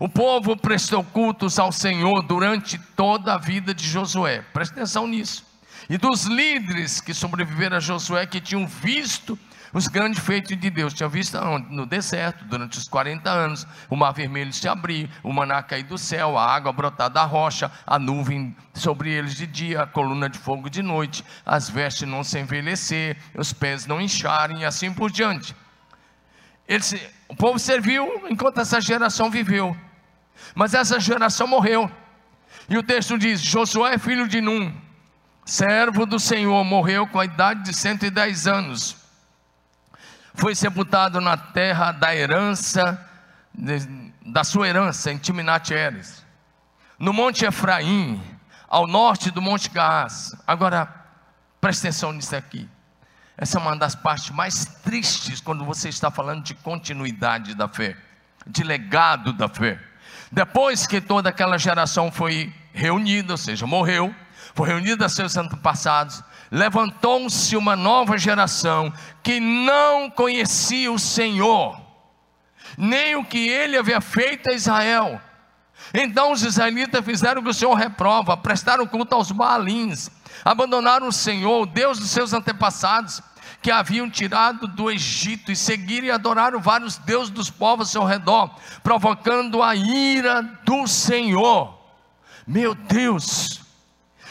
[0.00, 5.46] O povo prestou cultos ao Senhor durante toda a vida de Josué, preste atenção nisso.
[5.88, 9.38] E dos líderes que sobreviveram a Josué, que tinham visto
[9.72, 10.92] os grandes feitos de Deus.
[10.92, 15.62] Tinha visto no deserto, durante os 40 anos, o mar vermelho se abrir, o maná
[15.62, 19.86] cair do céu, a água brotar da rocha, a nuvem sobre eles de dia, a
[19.86, 24.64] coluna de fogo de noite, as vestes não se envelhecer, os pés não incharem e
[24.64, 25.54] assim por diante.
[27.28, 29.76] O povo serviu enquanto essa geração viveu,
[30.54, 31.90] mas essa geração morreu.
[32.68, 34.72] E o texto diz: Josué, filho de Num,
[35.44, 38.99] servo do Senhor, morreu com a idade de 110 anos
[40.40, 42.98] foi sepultado na terra da herança,
[44.24, 46.24] da sua herança, em Timnat Eres,
[46.98, 48.18] no Monte Efraim,
[48.66, 50.34] ao norte do Monte Gaás.
[50.46, 50.88] Agora,
[51.60, 52.66] preste atenção nisso aqui.
[53.36, 57.94] Essa é uma das partes mais tristes quando você está falando de continuidade da fé,
[58.46, 59.78] de legado da fé.
[60.32, 64.14] Depois que toda aquela geração foi reunida, ou seja, morreu,
[64.54, 71.80] foi reunida seus antepassados, levantou-se uma nova geração que não conhecia o Senhor,
[72.76, 75.20] nem o que ele havia feito a Israel.
[75.94, 80.10] Então os israelitas fizeram o que o Senhor reprova, prestaram culto aos Baalins,
[80.44, 83.22] abandonaram o Senhor, o Deus dos seus antepassados,
[83.62, 88.04] que haviam tirado do Egito, e seguiram e adoraram vários deuses dos povos ao seu
[88.04, 88.50] redor,
[88.82, 91.78] provocando a ira do Senhor.
[92.46, 93.59] Meu Deus,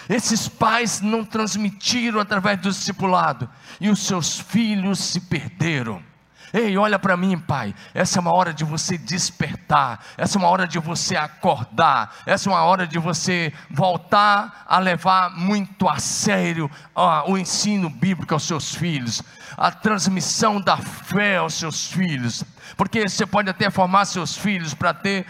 [0.09, 3.47] esses pais não transmitiram através do discipulado,
[3.79, 6.03] e os seus filhos se perderam.
[6.51, 7.75] Ei, olha para mim, pai.
[7.93, 10.03] Essa é uma hora de você despertar.
[10.17, 12.15] Essa é uma hora de você acordar.
[12.25, 17.89] Essa é uma hora de você voltar a levar muito a sério ó, o ensino
[17.89, 19.21] bíblico aos seus filhos,
[19.59, 22.45] a transmissão da fé aos seus filhos.
[22.77, 25.25] Porque você pode até formar seus filhos para ter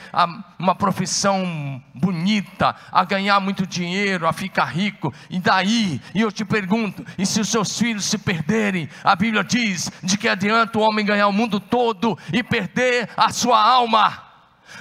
[0.60, 6.46] uma profissão bonita, a ganhar muito dinheiro, a ficar rico, e daí, e eu te
[6.46, 10.82] pergunto, e se os seus filhos se perderem, a Bíblia diz: de que adianta o
[10.82, 14.30] homem ganhar o mundo todo e perder a sua alma?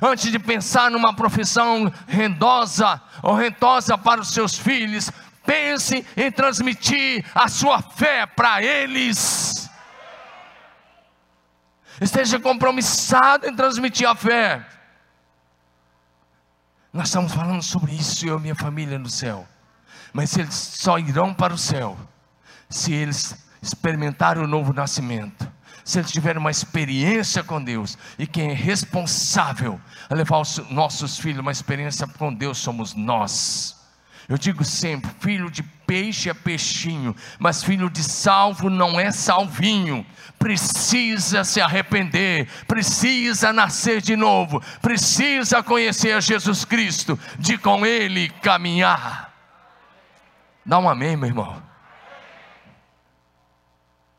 [0.03, 5.11] Antes de pensar numa profissão rendosa ou rentosa para os seus filhos,
[5.49, 9.69] pense em transmitir a sua fé para eles
[12.01, 14.65] esteja compromissado em transmitir a fé.
[16.93, 19.47] Nós estamos falando sobre isso, eu e minha família no céu.
[20.13, 21.97] Mas eles só irão para o céu
[22.69, 25.51] se eles experimentarem o novo nascimento,
[25.85, 27.99] se eles tiverem uma experiência com Deus.
[28.19, 33.78] E quem é responsável a levar os nossos filhos uma experiência com Deus somos nós.
[34.29, 40.05] Eu digo sempre: filho de peixe é peixinho, mas filho de salvo não é salvinho.
[40.39, 48.29] Precisa se arrepender, precisa nascer de novo, precisa conhecer a Jesus Cristo, de com Ele
[48.29, 49.35] caminhar.
[50.65, 51.61] Dá um amém, meu irmão.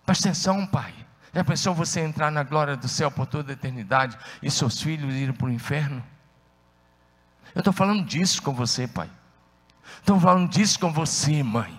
[0.06, 0.93] Presta atenção, pai.
[1.32, 5.13] Já pensou você entrar na glória do céu por toda a eternidade e seus filhos
[5.13, 6.04] irem para o inferno?
[7.54, 9.08] Eu estou falando disso com você, pai.
[10.00, 11.78] Estou falando disso com você, mãe.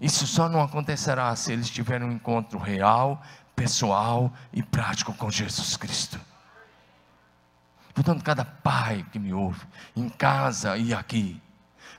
[0.00, 3.20] Isso só não acontecerá se eles tiverem um encontro real,
[3.56, 6.20] pessoal e prático com Jesus Cristo.
[7.92, 11.42] Portanto, cada pai que me ouve, em casa e aqui,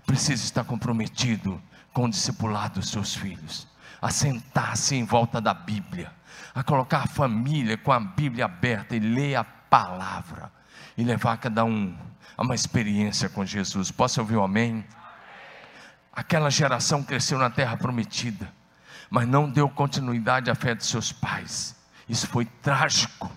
[0.06, 1.62] precisa estar comprometido
[1.92, 3.68] com o discipulado dos seus filhos,
[4.02, 6.10] a sentar-se em volta da Bíblia,
[6.56, 10.50] a colocar a família com a Bíblia aberta e ler a palavra,
[11.00, 11.98] e levar cada um
[12.38, 13.90] a uma experiência com Jesus.
[13.90, 14.86] Posso ouvir um amém?
[16.12, 18.52] Aquela geração cresceu na terra prometida,
[19.10, 21.74] mas não deu continuidade à fé de seus pais.
[22.10, 23.32] Isso foi trágico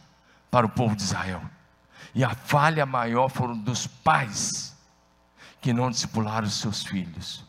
[0.51, 1.40] para o povo de Israel.
[2.12, 4.77] E a falha maior foram dos pais
[5.61, 7.44] que não discipularam seus filhos.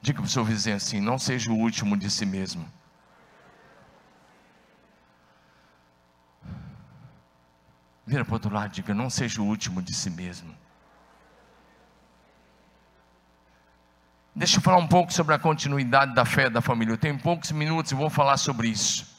[0.00, 2.70] Diga para o seu vizinho assim: não seja o último de si mesmo.
[8.06, 10.54] Vira para o outro lado e diga: não seja o último de si mesmo.
[14.36, 16.92] Deixa eu falar um pouco sobre a continuidade da fé da família.
[16.92, 19.14] Eu tenho poucos minutos e vou falar sobre isso.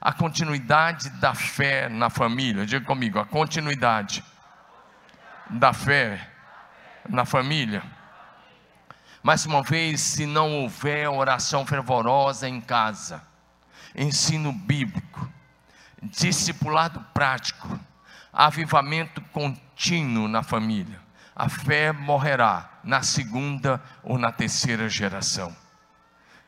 [0.00, 2.64] A continuidade da fé na família.
[2.64, 4.24] Diga comigo: a continuidade
[5.50, 6.30] da fé
[7.08, 7.82] na família.
[9.22, 13.22] Mais uma vez, se não houver oração fervorosa em casa,
[13.94, 15.28] ensino bíblico,
[16.02, 17.78] discipulado prático,
[18.32, 21.00] avivamento contínuo na família.
[21.34, 25.54] A fé morrerá na segunda ou na terceira geração.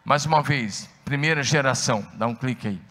[0.04, 2.82] Mais uma vez, primeira geração, dá um clique aí.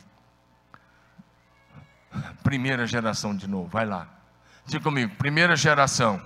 [2.43, 4.07] Primeira geração de novo, vai lá.
[4.65, 6.21] Diga comigo, primeira geração.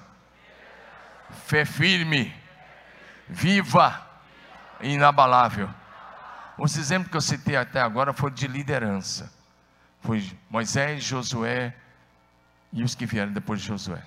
[1.45, 2.33] Fé firme,
[3.27, 4.01] viva
[4.79, 5.69] e inabalável.
[6.57, 9.31] Os exemplos que eu citei até agora foram de liderança.
[10.01, 11.75] Foi Moisés, Josué,
[12.75, 14.03] e os que vieram depois de Josué.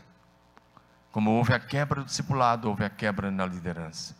[1.10, 4.14] Como houve a quebra do discipulado, houve a quebra na liderança.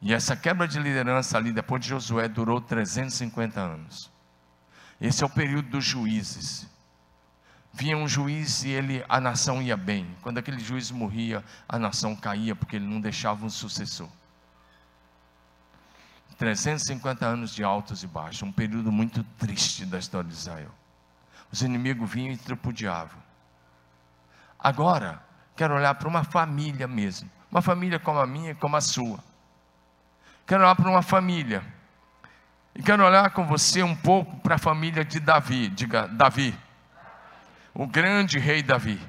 [0.00, 4.10] E essa quebra de liderança ali, depois de Josué, durou 350 anos.
[5.00, 6.66] Esse é o período dos juízes.
[7.72, 10.16] Vinha um juiz e ele, a nação ia bem.
[10.22, 14.08] Quando aquele juiz morria, a nação caía porque ele não deixava um sucessor.
[16.38, 20.79] 350 anos de altos e baixos, um período muito triste da história de Israel.
[21.52, 23.18] Os inimigos vinham e tripudiavam.
[24.58, 25.22] Agora,
[25.56, 27.30] quero olhar para uma família mesmo.
[27.50, 29.18] Uma família como a minha e como a sua.
[30.46, 31.62] Quero olhar para uma família.
[32.74, 35.68] E quero olhar com você um pouco para a família de Davi.
[35.68, 36.56] Diga, Davi.
[37.74, 39.00] O grande rei Davi.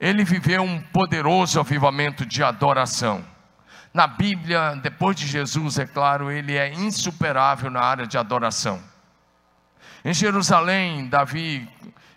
[0.00, 3.24] Ele viveu um poderoso avivamento de adoração.
[3.92, 8.80] Na Bíblia, depois de Jesus, é claro, ele é insuperável na área de adoração.
[10.04, 11.68] Em Jerusalém, Davi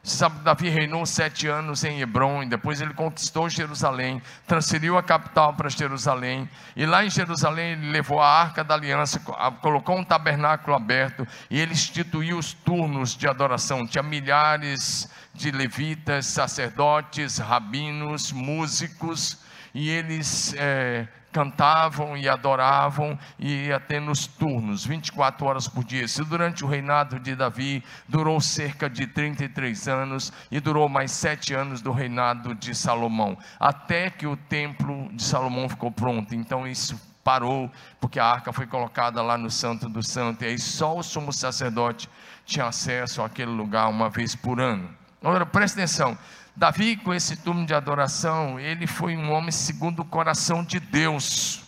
[0.04, 5.54] sabe Davi reinou sete anos em Hebron, e depois ele conquistou Jerusalém, transferiu a capital
[5.54, 9.20] para Jerusalém, e lá em Jerusalém ele levou a arca da aliança,
[9.62, 13.88] colocou um tabernáculo aberto, e ele instituiu os turnos de adoração.
[13.88, 19.40] Tinha milhares de levitas, sacerdotes, rabinos, músicos,
[19.74, 26.04] e eles é, cantavam e adoravam e ia tendo os turnos, 24 horas por dia.
[26.04, 31.54] Isso durante o reinado de Davi durou cerca de 33 anos e durou mais sete
[31.54, 36.36] anos do reinado de Salomão, até que o templo de Salomão ficou pronto.
[36.36, 40.60] Então isso parou, porque a arca foi colocada lá no Santo do Santo, e aí
[40.60, 42.10] só o sumo sacerdote
[42.46, 44.90] tinha acesso àquele lugar uma vez por ano.
[45.22, 46.18] Agora presta atenção.
[46.56, 51.64] Davi, com esse turno de adoração, ele foi um homem segundo o coração de Deus.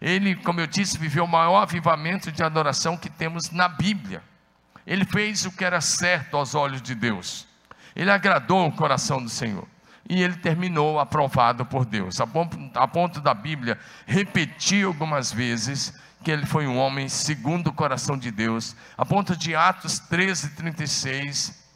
[0.00, 4.22] Ele, como eu disse, viveu o maior avivamento de adoração que temos na Bíblia.
[4.86, 7.46] Ele fez o que era certo aos olhos de Deus.
[7.94, 9.68] Ele agradou o coração do Senhor.
[10.08, 12.18] E ele terminou aprovado por Deus.
[12.18, 15.92] A ponto, a ponto da Bíblia repetir algumas vezes
[16.24, 18.74] que ele foi um homem segundo o coração de Deus.
[18.96, 21.67] A ponto de Atos 13, 36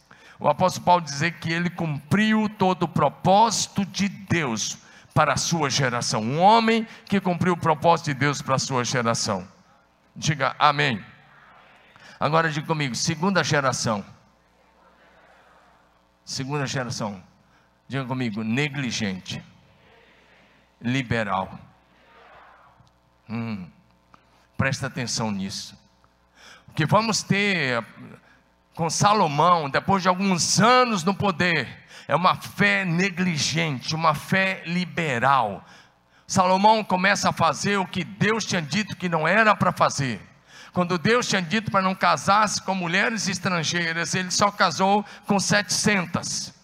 [0.42, 4.76] o apóstolo Paulo dizer que ele cumpriu todo o propósito de Deus
[5.14, 6.20] para a sua geração.
[6.20, 9.46] Um homem que cumpriu o propósito de Deus para a sua geração.
[10.16, 11.02] Diga amém.
[12.18, 14.04] Agora diga comigo, segunda geração.
[16.24, 17.22] Segunda geração.
[17.86, 19.40] Diga comigo, negligente.
[20.80, 21.56] Liberal.
[23.30, 23.70] Hum,
[24.56, 25.80] presta atenção nisso.
[26.66, 27.84] Porque vamos ter
[28.74, 31.68] com Salomão, depois de alguns anos no poder,
[32.08, 35.64] é uma fé negligente, uma fé liberal.
[36.26, 40.20] Salomão começa a fazer o que Deus tinha dito que não era para fazer.
[40.72, 46.61] Quando Deus tinha dito para não casar-se com mulheres estrangeiras, ele só casou com 700.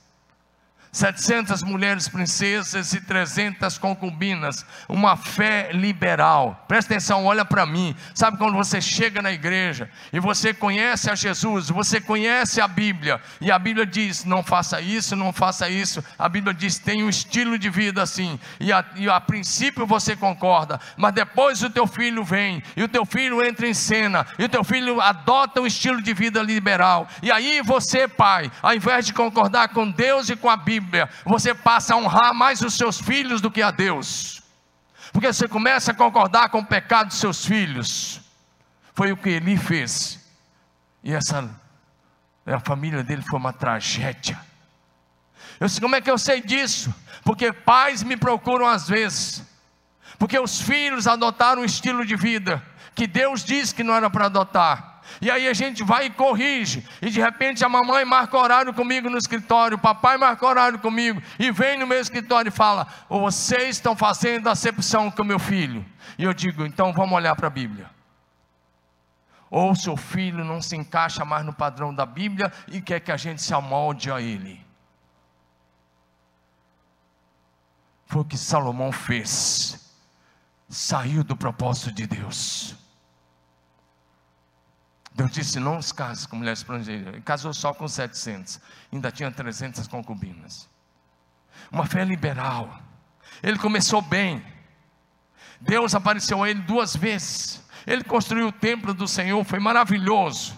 [0.92, 6.64] 700 mulheres princesas e 300 concubinas, uma fé liberal.
[6.66, 7.94] Presta atenção, olha para mim.
[8.14, 13.20] Sabe quando você chega na igreja e você conhece a Jesus, você conhece a Bíblia,
[13.40, 16.03] e a Bíblia diz: não faça isso, não faça isso.
[16.18, 20.16] A Bíblia diz: tem um estilo de vida assim, e a, e a princípio você
[20.16, 24.44] concorda, mas depois o teu filho vem, e o teu filho entra em cena, e
[24.44, 29.07] o teu filho adota um estilo de vida liberal, e aí você, pai, ao invés
[29.07, 32.75] de concordar com Deus e com a Bíblia, Bíblia, você passa a honrar mais os
[32.75, 34.43] seus filhos do que a Deus,
[35.12, 38.21] porque você começa a concordar com o pecado dos seus filhos.
[38.95, 40.21] Foi o que Eli fez,
[41.03, 41.49] e essa
[42.47, 44.41] a família dele foi uma tragédia.
[45.61, 46.95] Eu disse, como é que eu sei disso?
[47.23, 49.43] Porque pais me procuram às vezes,
[50.19, 52.62] porque os filhos adotaram um estilo de vida
[52.95, 54.88] que Deus disse que não era para adotar.
[55.20, 56.87] E aí a gente vai e corrige.
[57.02, 61.20] E de repente a mamãe marca horário comigo no escritório, o papai marca horário comigo.
[61.38, 65.85] E vem no meu escritório e fala: Vocês estão fazendo acepção com meu filho.
[66.16, 67.90] E eu digo: Então vamos olhar para a Bíblia.
[69.50, 73.16] Ou seu filho não se encaixa mais no padrão da Bíblia e quer que a
[73.16, 74.64] gente se amolde a ele.
[78.07, 79.94] Foi o que Salomão fez.
[80.68, 82.74] Saiu do propósito de Deus.
[85.18, 87.09] Deus disse: não se case com mulheres estrangeiras.
[87.09, 88.61] Ele casou só com 700.
[88.92, 90.68] Ainda tinha 300 concubinas.
[91.72, 92.81] Uma fé liberal.
[93.42, 94.40] Ele começou bem.
[95.61, 97.61] Deus apareceu a ele duas vezes.
[97.85, 100.57] Ele construiu o templo do Senhor, foi maravilhoso.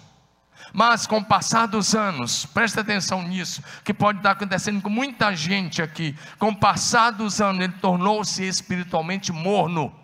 [0.75, 5.35] Mas com o passar dos anos, presta atenção nisso, que pode estar acontecendo com muita
[5.35, 6.15] gente aqui.
[6.39, 10.00] Com o passar dos anos, ele tornou-se espiritualmente morno.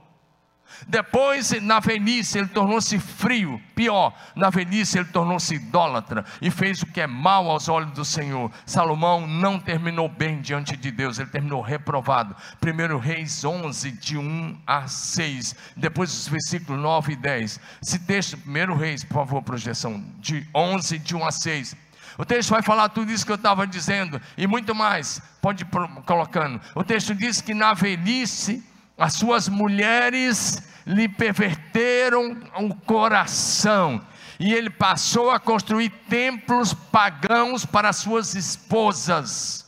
[0.87, 3.61] Depois, na velhice, ele tornou-se frio.
[3.75, 8.05] Pior, na velhice, ele tornou-se idólatra e fez o que é mal aos olhos do
[8.05, 8.51] Senhor.
[8.65, 12.37] Salomão não terminou bem diante de Deus, ele terminou reprovado.
[12.63, 15.55] 1 Reis 11, de 1 a 6.
[15.77, 17.61] Depois, os versículos 9 e 10.
[17.83, 21.77] Esse texto, 1 Reis, por favor, projeção, de 11, de 1 a 6.
[22.19, 25.21] O texto vai falar tudo isso que eu estava dizendo e muito mais.
[25.41, 25.67] Pode ir
[26.07, 26.61] colocando.
[26.75, 28.65] O texto diz que na velhice
[28.97, 34.01] as suas mulheres lhe perverteram o coração,
[34.39, 39.67] e ele passou a construir templos pagãos para suas esposas.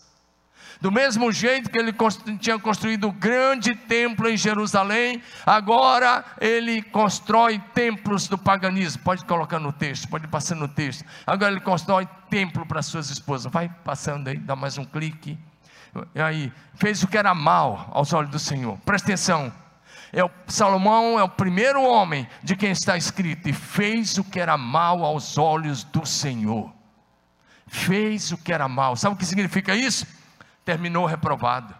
[0.81, 1.93] Do mesmo jeito que ele
[2.39, 9.03] tinha construído o grande templo em Jerusalém, agora ele constrói templos do paganismo.
[9.03, 11.05] Pode colocar no texto, pode passar no texto.
[11.27, 13.51] Agora ele constrói templo para suas esposas.
[13.51, 15.37] Vai passando aí, dá mais um clique.
[16.15, 18.79] E aí, fez o que era mal aos olhos do Senhor.
[18.85, 19.53] Presta atenção.
[20.13, 24.41] É o, Salomão é o primeiro homem de quem está escrito, e fez o que
[24.41, 26.73] era mal aos olhos do Senhor.
[27.67, 28.97] fez o que era mal.
[28.97, 30.07] Sabe o que significa isso?
[30.65, 31.75] Terminou reprovado.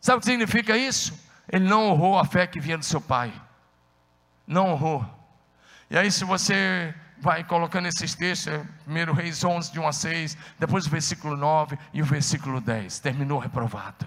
[0.00, 1.18] Sabe o que significa isso?
[1.50, 3.32] Ele não honrou a fé que vinha do seu pai.
[4.46, 5.04] Não honrou.
[5.88, 8.52] E aí, se você vai colocando esses textos,
[8.86, 12.60] 1 é Reis 11, de 1 a 6, depois o versículo 9 e o versículo
[12.60, 14.06] 10, terminou reprovado.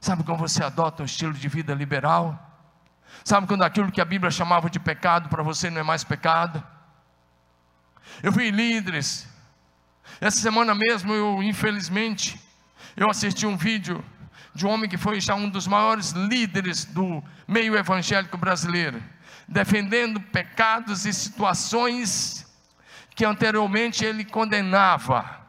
[0.00, 2.42] Sabe quando você adota um estilo de vida liberal?
[3.24, 6.62] Sabe quando aquilo que a Bíblia chamava de pecado para você não é mais pecado?
[8.22, 9.28] Eu vi líderes.
[10.20, 12.40] Essa semana mesmo eu, infelizmente,
[12.96, 14.04] eu assisti um vídeo
[14.54, 19.02] de um homem que foi já um dos maiores líderes do meio evangélico brasileiro,
[19.48, 22.46] defendendo pecados e situações
[23.14, 25.40] que anteriormente ele condenava,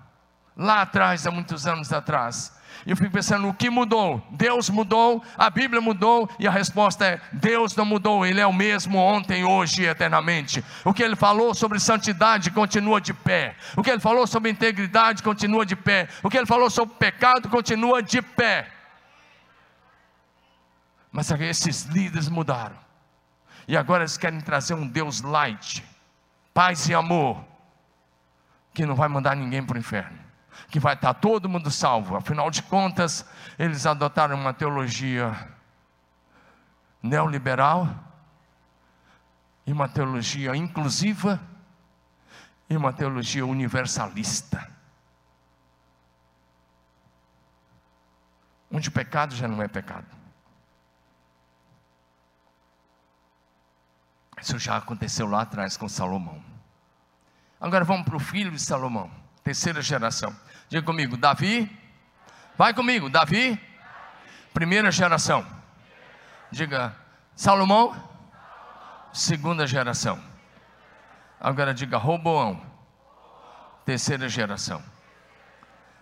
[0.55, 2.57] lá atrás, há muitos anos atrás.
[2.85, 4.25] E eu fico pensando: o que mudou?
[4.31, 8.53] Deus mudou, a Bíblia mudou, e a resposta é: Deus não mudou, Ele é o
[8.53, 10.63] mesmo ontem, hoje e eternamente.
[10.85, 15.21] O que Ele falou sobre santidade continua de pé, o que Ele falou sobre integridade
[15.21, 18.69] continua de pé, o que Ele falou sobre pecado continua de pé.
[21.11, 22.77] Mas esses líderes mudaram,
[23.68, 25.84] e agora eles querem trazer um Deus light,
[26.53, 27.43] paz e amor,
[28.74, 30.28] que não vai mandar ninguém para o inferno
[30.70, 32.15] que vai estar todo mundo salvo.
[32.15, 33.26] Afinal de contas,
[33.57, 35.47] eles adotaram uma teologia
[37.01, 37.88] neoliberal
[39.65, 41.39] e uma teologia inclusiva
[42.70, 44.68] e uma teologia universalista.
[48.72, 50.07] Onde o pecado já não é pecado.
[54.47, 56.41] Isso já aconteceu lá atrás com Salomão.
[57.59, 59.11] Agora vamos para o filho de Salomão,
[59.43, 60.33] terceira geração.
[60.69, 61.69] Diga comigo, Davi.
[62.57, 63.61] Vai comigo, Davi.
[64.53, 65.45] Primeira geração.
[66.49, 66.95] Diga,
[67.35, 67.93] Salomão.
[69.11, 70.17] Segunda geração.
[71.41, 72.65] Agora diga, Roboão.
[73.83, 74.81] Terceira geração.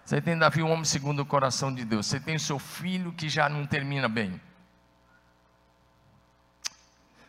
[0.05, 2.05] Você tem Davi, um homem segundo o coração de Deus.
[2.05, 4.39] Você tem seu filho que já não termina bem.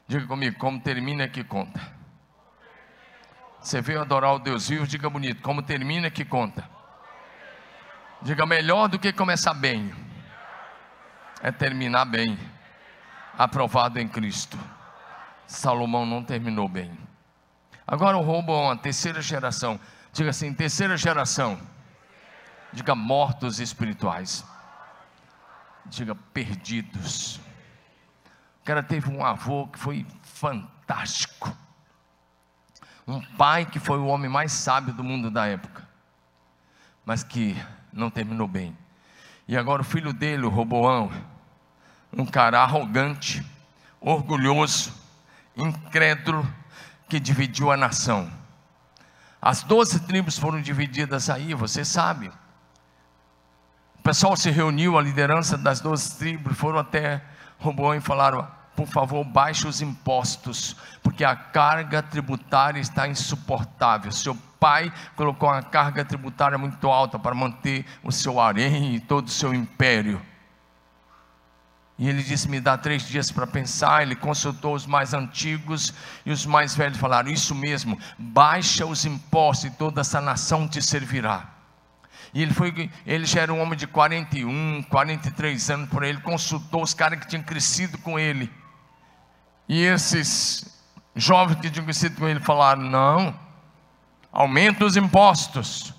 [0.09, 1.81] Diga comigo, como termina é que conta.
[3.61, 6.69] Você veio adorar o Deus vivo, diga bonito, como termina é que conta.
[8.23, 9.93] Diga melhor do que começar bem,
[11.43, 12.39] é terminar bem,
[13.37, 14.57] aprovado em Cristo.
[15.47, 16.97] Salomão não terminou bem.
[17.87, 19.79] Agora o Roboão, a terceira geração.
[20.13, 21.59] Diga assim: terceira geração.
[22.73, 24.45] Diga mortos espirituais.
[25.87, 27.41] Diga perdidos.
[28.67, 31.57] Cara teve um avô que foi fantástico.
[33.07, 35.89] Um pai que foi o homem mais sábio do mundo da época.
[37.05, 37.57] Mas que
[37.93, 38.77] não terminou bem.
[39.47, 41.13] E agora o filho dele, o Roboão,
[42.13, 43.47] um cara arrogante,
[44.01, 44.93] orgulhoso,
[45.57, 46.45] incrédulo,
[47.09, 48.29] que dividiu a nação.
[49.41, 52.33] As doze tribos foram divididas aí, você sabe.
[54.01, 57.23] O pessoal se reuniu, a liderança das doze tribos, foram até
[57.61, 64.13] Roboão e falaram: por favor, baixe os impostos, porque a carga tributária está insuportável.
[64.13, 69.29] Seu pai colocou uma carga tributária muito alta para manter o seu harém e todo
[69.29, 70.21] o seu império.
[71.99, 74.03] E ele disse: Me dá três dias para pensar.
[74.03, 75.95] Ele consultou os mais antigos
[76.27, 80.83] e os mais velhos falaram: Isso mesmo, baixa os impostos e toda essa nação te
[80.83, 81.49] servirá.
[82.35, 86.11] E ele foi, ele já era um homem de 41, 43 anos por aí.
[86.11, 88.53] Ele consultou os caras que tinham crescido com ele.
[89.69, 90.65] E esses
[91.15, 93.35] jovens que tinham conhecido com ele falaram: não,
[94.33, 95.93] aumenta os impostos.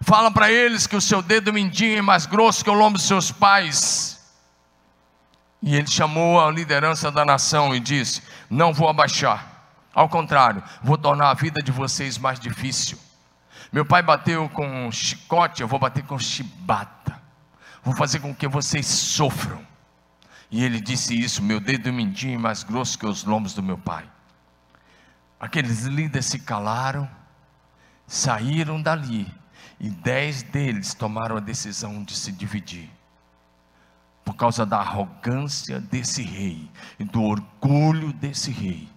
[0.00, 3.06] Fala para eles que o seu dedo mindinho é mais grosso que o lombo dos
[3.06, 4.20] seus pais.
[5.62, 9.52] E ele chamou a liderança da nação e disse: Não vou abaixar.
[9.94, 12.98] Ao contrário, vou tornar a vida de vocês mais difícil.
[13.72, 17.20] Meu pai bateu com chicote, eu vou bater com chibata.
[17.82, 19.73] Vou fazer com que vocês sofram.
[20.54, 23.76] E ele disse isso: Meu dedo mindinho é mais grosso que os lombos do meu
[23.76, 24.08] pai.
[25.40, 27.10] Aqueles líderes se calaram,
[28.06, 29.26] saíram dali,
[29.80, 32.88] e dez deles tomaram a decisão de se dividir.
[34.24, 38.93] Por causa da arrogância desse rei e do orgulho desse rei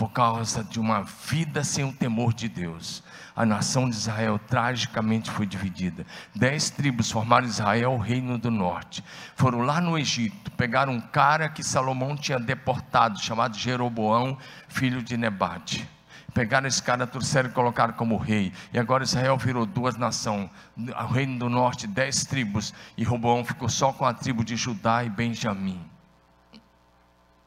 [0.00, 3.02] por causa de uma vida sem o temor de Deus,
[3.36, 6.06] a nação de Israel tragicamente foi dividida.
[6.34, 9.04] Dez tribos formaram Israel, o reino do norte.
[9.36, 14.38] Foram lá no Egito, pegaram um cara que Salomão tinha deportado, chamado Jeroboão,
[14.68, 15.86] filho de Nebate.
[16.32, 18.54] Pegaram esse cara, trouxeram e colocaram como rei.
[18.72, 20.48] E agora Israel virou duas nações.
[20.78, 22.72] O reino do norte, dez tribos.
[22.96, 25.84] E Roboão ficou só com a tribo de Judá e Benjamim.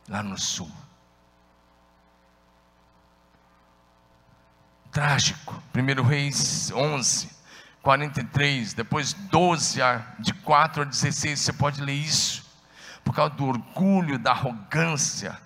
[0.07, 0.69] Lá no sul.
[4.93, 5.61] Trágico.
[5.75, 7.29] 1 Reis 11,
[7.81, 9.79] 43, depois 12,
[10.19, 12.45] de 4 a 16, você pode ler isso.
[13.03, 15.37] Por causa do orgulho, da arrogância,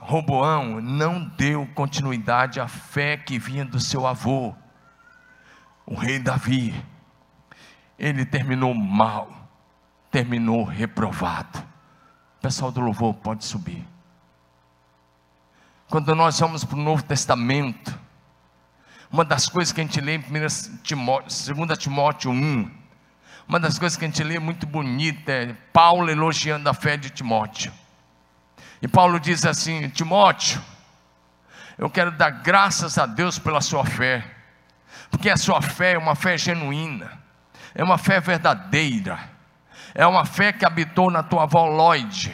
[0.00, 4.54] Roboão não deu continuidade à fé que vinha do seu avô,
[5.86, 6.74] o rei Davi.
[7.98, 9.48] Ele terminou mal,
[10.10, 11.62] terminou reprovado.
[12.42, 13.86] Pessoal do louvor pode subir.
[15.88, 17.98] Quando nós vamos para o Novo Testamento,
[19.12, 22.70] uma das coisas que a gente lê em 2 Timóteo 1,
[23.48, 27.10] uma das coisas que a gente lê muito bonita é Paulo elogiando a fé de
[27.10, 27.72] Timóteo.
[28.80, 30.62] E Paulo diz assim: Timóteo,
[31.76, 34.24] eu quero dar graças a Deus pela sua fé,
[35.10, 37.10] porque a sua fé é uma fé genuína,
[37.74, 39.18] é uma fé verdadeira,
[39.92, 42.32] é uma fé que habitou na tua avó Lloyd,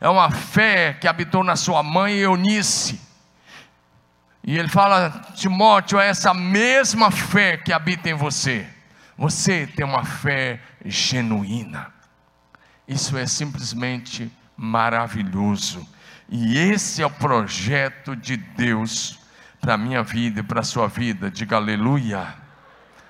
[0.00, 3.00] é uma fé que habitou na sua mãe Eunice,
[4.44, 8.68] e ele fala: Timóteo, é essa mesma fé que habita em você.
[9.16, 11.92] Você tem uma fé genuína.
[12.86, 15.88] Isso é simplesmente maravilhoso.
[16.28, 19.18] E esse é o projeto de Deus
[19.60, 21.30] para a minha vida e para a sua vida.
[21.30, 22.34] Diga aleluia.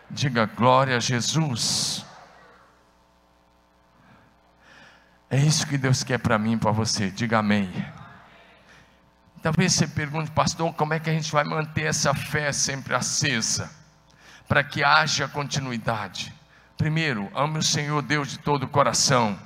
[0.08, 2.06] Diga glória a Jesus.
[5.28, 7.10] É isso que Deus quer para mim e para você.
[7.10, 7.72] Diga amém.
[9.44, 13.70] Talvez você pergunte, pastor, como é que a gente vai manter essa fé sempre acesa,
[14.48, 16.32] para que haja continuidade?
[16.78, 19.38] Primeiro, ame o Senhor Deus de todo o coração,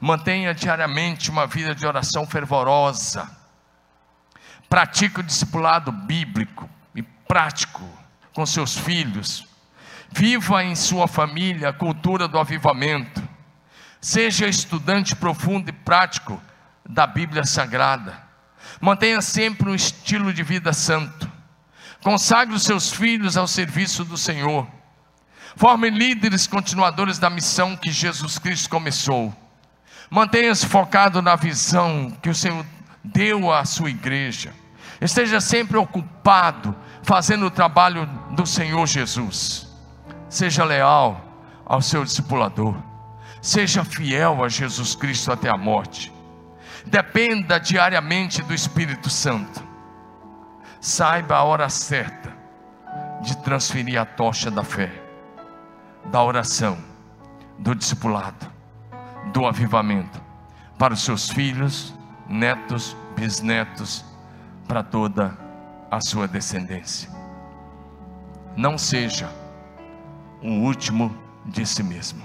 [0.00, 3.30] mantenha diariamente uma vida de oração fervorosa,
[4.68, 7.88] pratique o discipulado bíblico e prático
[8.34, 9.46] com seus filhos,
[10.10, 13.22] viva em sua família a cultura do avivamento,
[14.00, 16.42] seja estudante profundo e prático
[16.84, 18.25] da Bíblia Sagrada
[18.80, 21.30] Mantenha sempre um estilo de vida santo.
[22.02, 24.66] Consagre os seus filhos ao serviço do Senhor.
[25.56, 29.34] Forme líderes continuadores da missão que Jesus Cristo começou.
[30.10, 32.64] Mantenha-se focado na visão que o Senhor
[33.02, 34.52] deu à sua igreja.
[35.00, 39.66] Esteja sempre ocupado fazendo o trabalho do Senhor Jesus.
[40.28, 41.20] Seja leal
[41.64, 42.74] ao seu discipulador.
[43.40, 46.12] Seja fiel a Jesus Cristo até a morte.
[46.86, 49.60] Dependa diariamente do Espírito Santo.
[50.80, 52.32] Saiba a hora certa
[53.20, 54.92] de transferir a tocha da fé,
[56.04, 56.78] da oração,
[57.58, 58.46] do discipulado,
[59.32, 60.22] do avivamento
[60.78, 61.92] para os seus filhos,
[62.28, 64.04] netos, bisnetos,
[64.68, 65.36] para toda
[65.90, 67.10] a sua descendência.
[68.56, 69.28] Não seja
[70.40, 72.22] o último de si mesmo.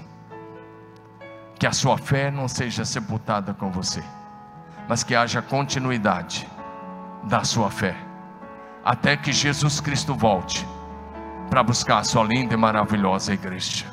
[1.58, 4.04] Que a sua fé não seja sepultada com você
[4.92, 6.46] mas que haja continuidade
[7.24, 7.96] da sua fé,
[8.84, 10.68] até que Jesus Cristo volte
[11.48, 13.86] para buscar a sua linda e maravilhosa igreja.